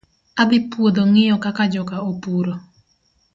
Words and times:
Adhii 0.41 0.63
puodho 0.71 1.01
ngiyo 1.09 1.35
kaka 1.43 1.63
joka 1.73 1.95
opuro. 2.09 2.53